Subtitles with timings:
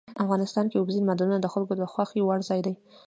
[0.23, 2.73] افغانستان کې اوبزین معدنونه د خلکو د خوښې وړ ځای دی.